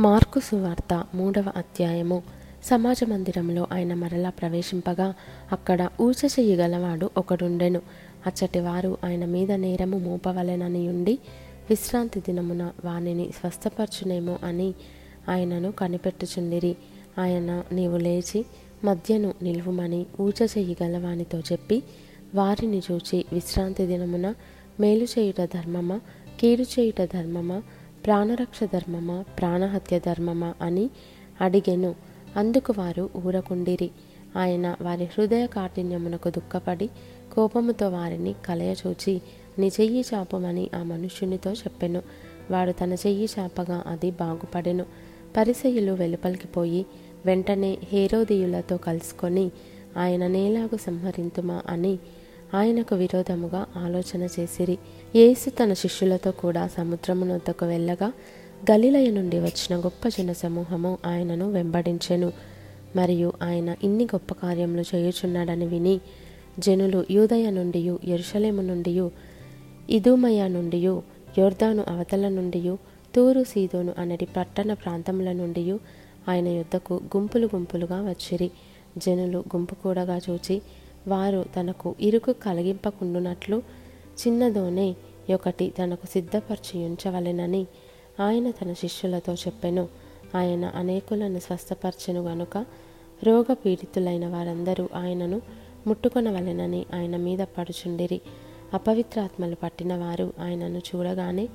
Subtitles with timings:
[0.00, 2.22] Mark సువార్త మూడవ అధ్యాయము.
[2.64, 5.14] సమాజ మందిరంలో ఆయన మరలా ప్రవేశింపగా
[5.52, 7.80] అక్కడ ఊచ చెయ్యగలవాడు ఒకడుండెను.
[8.26, 11.18] అచ్చటి వారు ఆయన మీద నేరము మోపవలెనని ఉండి
[11.70, 14.74] విశ్రాంతి దినమున వానిని స్వస్థపరచునేమో అని
[15.28, 16.76] ఆయనను కనిపెట్టుచుండిరి.
[17.18, 18.44] ఆయన నీవు లేచి
[18.84, 21.82] మధ్యను నిలువుమని ఊచ చెయ్యగలవానితో చెప్పి
[22.34, 24.34] వారిని చూచి విశ్రాంతి దినమున
[24.80, 26.00] మేలు చేయుట ధర్మమా
[26.40, 27.62] కీడు చేయుట ధర్మమా
[28.04, 30.90] ప్రాణరక్ష ధర్మమా ప్రాణహత్య ధర్మమా అని
[31.40, 31.94] అడిగెను.
[32.36, 33.90] అందుకు వారు ఊరకుండిరి.
[34.36, 36.90] ఆయన వారి హృదయ కాఠిన్యమునకు దుఃఖపడి
[37.34, 39.22] కోపముతో వారిని కలయచూచి
[39.58, 42.02] నీ చెయ్యి చాపమని ఆ మనుష్యునితో చెప్పెను.
[42.50, 44.84] వాడు తన చెయ్యి చాపగా అది బాగుపడెను.
[45.36, 46.86] పరిసయులు వెలుపలికి పోయి
[47.26, 49.50] వెంటనే హేరోదీయులతో కలుసుకొని
[49.96, 51.98] ఆయన నేలాగు సంహరింతుమా అని
[52.54, 54.78] ఆయనకు విరోధముగా ఆలోచన చేసిరి.
[55.16, 58.12] యేసు తన శిష్యులతో కూడా సముద్రమునొద్దకు వెళ్ళగా
[58.70, 62.32] గలిలయ నుండి వచ్చిన గొప్ప జన సమూహము ఆయనను వెంబడించెను.
[62.96, 66.00] మరియు ఆయన ఇన్ని గొప్ప కార్యములు చేయుచున్నాడని విని
[66.58, 69.08] జనులు యూదయ నుండి ఎరుషలేము నుండి
[69.90, 72.76] ఇదుమయ నుండి యోర్దాను అవతల నుండి
[73.14, 75.76] తూరు సీదోను అనటి పట్టణ ప్రాంతముల నుండి
[76.28, 78.50] ఆయన యుద్ధకు గుంపులు గుంపులుగా వచ్చిరి.
[78.98, 80.62] జనులు గుంపు కూడగా చూచి
[81.08, 83.62] వారు తనకు ఇరుకు కలిగింపకుండునట్లు
[84.20, 84.88] చిన్నదోనే
[85.34, 87.62] ఒకటి తనకు సిద్ధపరిచి ఉంచవలెనని
[88.20, 89.84] ఆయన తన శిష్యులతో చెప్పెను.
[90.34, 92.56] ఆయన అనేకులను స్వస్థపరచెను గనుక
[93.24, 95.38] రోగపీడితులైన వారందరూ ఆయనను
[95.86, 98.20] ముట్టుకొనవలెనని ఆయన మీద పడుచుండిరి.
[98.74, 101.48] అపవిత్రాత్మలు పట్టిన వారు ఆయనను చూడగానే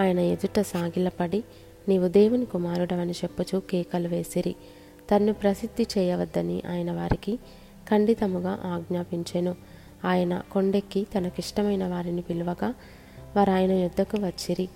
[0.00, 1.40] ఆయన ఎదుట సాగిలపడి
[1.88, 4.54] నీవు దేవుని కుమారుడవని చెప్పుచూ కేకలు వేసిరి.
[5.10, 7.38] తన్ను ప్రసిద్ధి చేయవద్దని ఆయన వారికి
[7.90, 9.54] ఖండితముగా ఆజ్ఞాపించెను.
[10.04, 12.74] ఆయన కొండెక్కి తనకిష్టమైన వారిని పిలువగా
[13.36, 14.68] వారు ఆయన యుద్ధకు వచ్చిరి.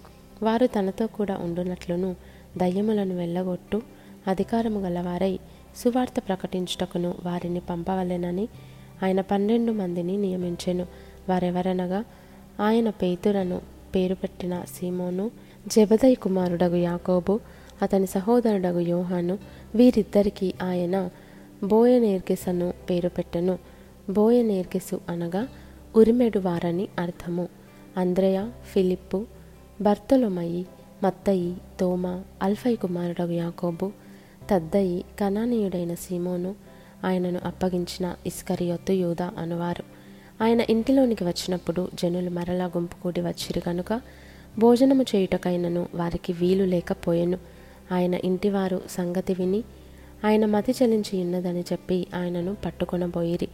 [0.42, 2.16] వారు తనతో కూడా ఉండునట్లును.
[2.56, 3.82] దయ్యములను వెళ్ళగొట్టు.
[4.26, 5.38] అధికారము గలవారై
[5.76, 8.48] సువార్త ప్రకటించుటకును వారిని పంపవలెనని
[9.04, 10.86] ఆయన పన్నెండు మందిని నియమించెను.
[11.28, 12.04] వారెవరనగా
[12.60, 13.60] ఆయన పేతురను
[13.94, 15.30] పేరు పెట్టిన సీమోను
[15.66, 17.40] జబదయ్ కుమారుడగు యాకోబు
[17.82, 19.38] అతని సహోదరుడగు యోహాను
[19.74, 21.10] వీరిద్దరికీ ఆయన
[21.62, 23.58] బోయనేర్గిసను పేరు పెట్టెను.
[24.10, 25.48] బోయనేర్గెసు అనగా
[25.96, 27.48] ఉరిమెడు వారని అర్థము.
[27.96, 29.26] అంద్రయ ఫిలిప్పు
[29.80, 30.66] బర్తొలొమయి
[31.02, 33.92] మత్తయి తోమ అల్ఫై కుమారుడు యాకోబు
[34.50, 36.54] తద్దయి కనానీయుడైన సీమోను
[37.04, 39.84] ఆయనను అప్పగించిన ఇస్కరియొత్తు యూదా అనువారు.
[40.44, 44.00] ఆయన ఇంటిలోనికి వచ్చినప్పుడు జనులు మరలా గుంపుకూడి వచ్చిరు కనుక
[44.58, 47.38] భోజనము చేయుటకైనను వారికి వీలు లేకపోయెను.
[47.92, 49.64] ఆయన ఇంటివారు సంగతి విని
[50.24, 53.48] ఆయన మతి చలించి ఉన్నదని చెప్పి ఆయనను పట్టుకొనబోయిరి.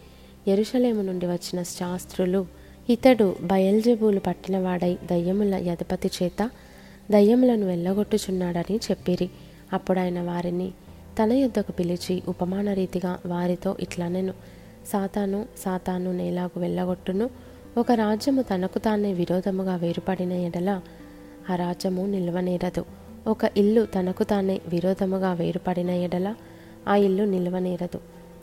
[0.48, 2.46] ఎరుషలేము నుండి వచ్చిన శాస్త్రులు
[2.90, 6.50] ఇతడు బయల్జెబూలు పట్టినవాడై దయ్యముల యధపతి చేత
[7.10, 9.30] దయ్యములను వెళ్ళగొట్టుచున్నాడని చెప్పిరి.
[9.72, 10.72] అప్పుడు ఆయన వారిని
[11.22, 14.32] తన యుద్ధకు పిలిచి ఉపమాన రీతిగా వారితో ఇట్లనెను
[14.86, 17.30] సాతాను సాతాను నేలాకు వెళ్ళగొట్టును.
[17.78, 20.80] ఒక రాజ్యము తనకు తానే విరోధముగా వేరుపడిన ఎడల
[21.50, 22.84] ఆ రాజ్యము నిల్వనేరదు.
[23.26, 26.34] ఒక ఇల్లు తనకు తానే విరోధముగా వేరుపడిన ఎడల
[26.88, 28.00] ఆ ఇల్లు నిల్వనేరదు.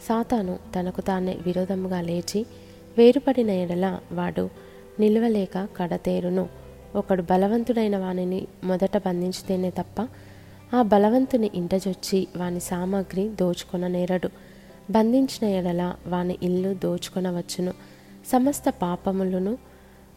[0.08, 2.46] సాతాను తనకు తానే విరోధముగా లేచి
[2.98, 4.50] వేరుపడిన ఎడల వాడు
[5.00, 6.50] నిలవలేక కడతేరును.
[6.96, 10.08] ఒకడు బలవంతుడైన వానిని మొదట బంధించితేనే తప్ప
[10.74, 14.30] ఆ బలవంతుని ఇంటజొచ్చి వాని సామాగ్రి దోచుకొన నేరడు
[14.92, 17.74] బంధించిన ఎడల వాని ఇల్లు దోచుకొనవచ్చును.
[18.26, 19.58] సమస్త పాపములను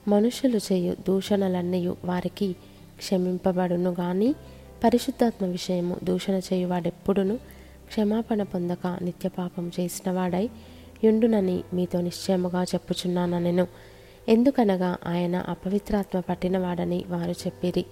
[0.09, 2.53] మనుషులు చేయు దూషణలన్నీ వారికి
[2.99, 4.35] క్షమింపబడును గాని
[4.85, 7.39] పరిశుద్ధాత్మ విషయము దూషణ చేయువాడెప్పుడును
[7.89, 10.49] క్షమాపణ పొందక నిత్యపాపం చేసినవాడై
[11.05, 13.67] యుండునని మీతో నిశ్చయముగా చెప్పుచున్నానెను
[14.29, 17.85] ఎందుకనగా ఆయన అపవిత్రాత్మ పట్టినవాడని వారు చెప్పిరి.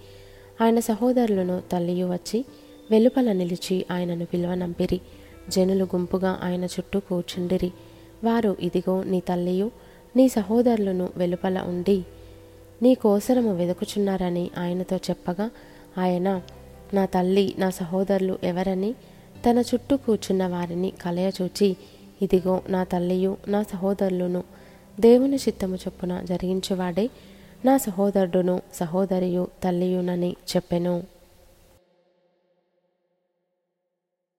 [0.62, 2.44] ఆయన సహోదరులను తల్లియు వచ్చి
[2.90, 5.00] వెలుపల నిలిచి ఆయనను పిలువనంపిరి.
[5.48, 7.70] జనులు గుంపుగా ఆయన చుట్టూ కూర్చుండిరి.
[8.24, 9.70] వారు ఇదిగో నీ తల్లియు
[10.16, 11.98] నీ సహోదరులను వెలుపల ఉండి
[12.82, 15.50] నీ కోసరము వెదుకుచున్నారని ఆయనతో చెప్పగా
[15.98, 16.28] ఆయన
[16.94, 18.94] నా తల్లి నా సహోదరులు ఎవరని
[19.46, 21.76] తన చుట్టూ కూర్చున్న వారిని కలయచూచి
[22.22, 24.42] ఇదిగో నా తల్లియు నా సహోదరులను
[25.00, 27.10] దేవుని చిత్తము చొప్పున జరిగించేవాడే
[27.64, 31.15] నా సహోదరుడును సహోదరియు తల్లియునని చెప్పెను.